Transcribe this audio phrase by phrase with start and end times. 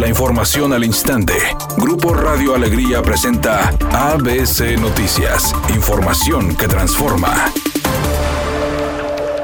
[0.00, 1.34] La información al instante.
[1.76, 5.54] Grupo Radio Alegría presenta ABC Noticias.
[5.74, 7.52] Información que transforma.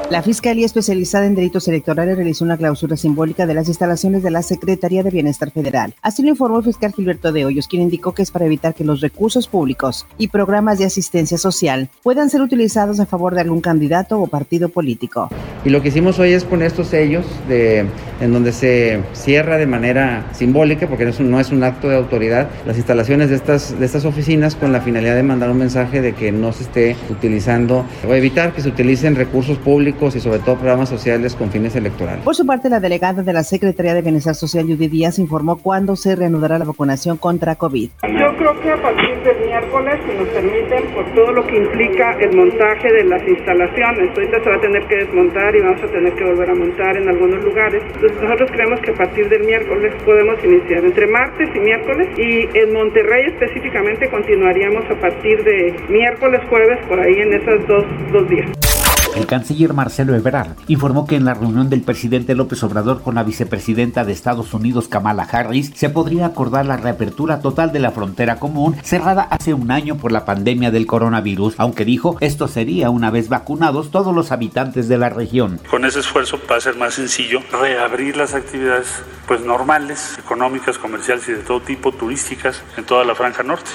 [0.09, 4.41] La Fiscalía Especializada en Delitos Electorales realizó una clausura simbólica de las instalaciones de la
[4.41, 5.93] Secretaría de Bienestar Federal.
[6.01, 8.83] Así lo informó el fiscal Gilberto de Hoyos, quien indicó que es para evitar que
[8.83, 13.61] los recursos públicos y programas de asistencia social puedan ser utilizados a favor de algún
[13.61, 15.29] candidato o partido político.
[15.65, 17.85] Y lo que hicimos hoy es poner estos sellos de,
[18.19, 22.77] en donde se cierra de manera simbólica, porque no es un acto de autoridad, las
[22.77, 26.31] instalaciones de estas, de estas oficinas con la finalidad de mandar un mensaje de que
[26.31, 30.89] no se esté utilizando o evitar que se utilicen recursos públicos y sobre todo programas
[30.89, 32.23] sociales con fines electorales.
[32.23, 35.95] Por su parte, la delegada de la Secretaría de Bienestar Social, Judy Díaz, informó cuándo
[35.95, 37.89] se reanudará la vacunación contra COVID.
[38.03, 42.11] Yo creo que a partir del miércoles, si nos permiten, por todo lo que implica
[42.19, 44.09] el montaje de las instalaciones.
[44.15, 46.97] Ahorita se va a tener que desmontar y vamos a tener que volver a montar
[46.97, 47.83] en algunos lugares.
[48.21, 52.73] Nosotros creemos que a partir del miércoles podemos iniciar, entre martes y miércoles, y en
[52.73, 58.76] Monterrey específicamente continuaríamos a partir de miércoles, jueves, por ahí en esos dos, dos días.
[59.17, 63.23] El canciller Marcelo Ebrard informó que en la reunión del presidente López Obrador con la
[63.23, 68.35] vicepresidenta de Estados Unidos Kamala Harris se podría acordar la reapertura total de la frontera
[68.35, 73.09] común cerrada hace un año por la pandemia del coronavirus, aunque dijo esto sería una
[73.09, 75.59] vez vacunados todos los habitantes de la región.
[75.67, 81.27] Con ese esfuerzo va a ser más sencillo reabrir las actividades pues normales, económicas, comerciales
[81.27, 83.71] y de todo tipo, turísticas en toda la franja norte.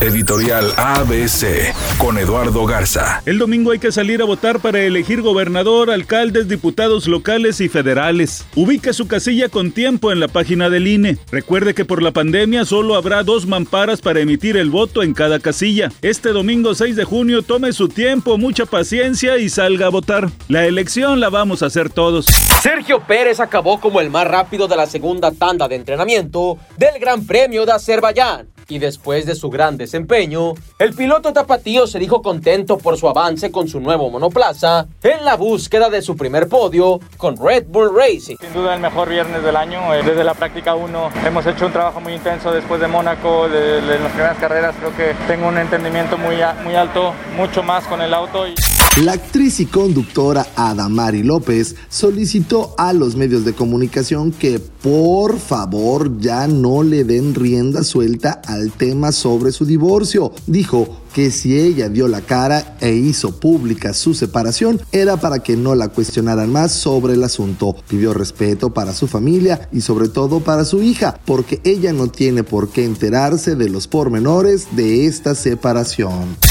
[0.00, 3.22] Editorial ABC con Eduardo Garza.
[3.24, 8.44] El domingo hay que salir a votar para elegir gobernador, alcaldes, diputados locales y federales.
[8.56, 11.18] Ubique su casilla con tiempo en la página del INE.
[11.30, 15.38] Recuerde que por la pandemia solo habrá dos mamparas para emitir el voto en cada
[15.38, 15.92] casilla.
[16.02, 20.30] Este domingo 6 de junio tome su tiempo, mucha paciencia y salga a votar.
[20.48, 22.26] La elección la vamos a hacer todos.
[22.60, 27.24] Sergio Pérez acabó como el más rápido de la segunda tanda de entrenamiento del Gran
[27.24, 32.78] Premio de Azerbaiyán y después de su gran desempeño, el piloto tapatío se dijo contento
[32.78, 37.36] por su avance con su nuevo monoplaza en la búsqueda de su primer podio con
[37.36, 38.36] Red Bull Racing.
[38.40, 41.72] Sin duda el mejor viernes del año, eh, desde la práctica 1 hemos hecho un
[41.72, 46.18] trabajo muy intenso después de Mónaco, de, las primeras carreras, creo que tengo un entendimiento
[46.18, 48.46] muy, muy alto, mucho más con el auto.
[48.46, 48.54] Y...
[49.02, 56.18] La actriz y conductora Adamari López solicitó a los medios de comunicación que por favor
[56.18, 60.32] ya no le den rienda suelta al tema sobre su divorcio.
[60.46, 65.58] Dijo que si ella dio la cara e hizo pública su separación era para que
[65.58, 67.76] no la cuestionaran más sobre el asunto.
[67.88, 72.44] Pidió respeto para su familia y sobre todo para su hija, porque ella no tiene
[72.44, 76.45] por qué enterarse de los pormenores de esta separación.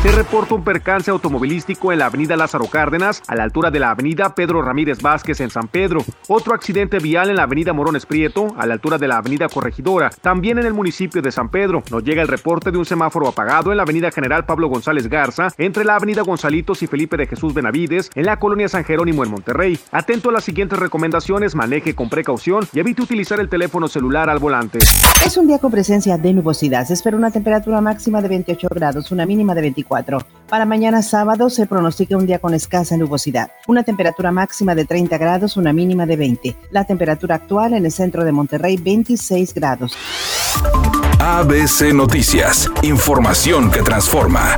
[0.00, 3.90] Se reporta un percance automovilístico en la avenida Lázaro Cárdenas, a la altura de la
[3.90, 6.04] avenida Pedro Ramírez Vázquez en San Pedro.
[6.28, 10.10] Otro accidente vial en la avenida Morones Prieto, a la altura de la avenida Corregidora,
[10.22, 11.82] también en el municipio de San Pedro.
[11.90, 15.48] Nos llega el reporte de un semáforo apagado en la avenida General Pablo González Garza,
[15.58, 19.32] entre la avenida Gonzalitos y Felipe de Jesús Benavides, en la colonia San Jerónimo en
[19.32, 19.80] Monterrey.
[19.90, 24.38] Atento a las siguientes recomendaciones, maneje con precaución y evite utilizar el teléfono celular al
[24.38, 24.78] volante.
[25.26, 26.86] Es un día con presencia de nubosidad.
[26.86, 29.87] Se espera una temperatura máxima de 28 grados, una mínima de 24
[30.48, 35.18] para mañana sábado se pronostica un día con escasa nubosidad, una temperatura máxima de 30
[35.18, 36.56] grados, una mínima de 20.
[36.70, 39.96] La temperatura actual en el centro de Monterrey 26 grados.
[41.20, 44.56] ABC Noticias, información que transforma.